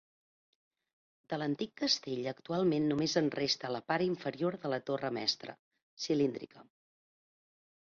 [1.33, 5.57] De l'antic castell actualment només en resta la part inferior de la torre mestra,
[6.09, 6.67] cilíndrica.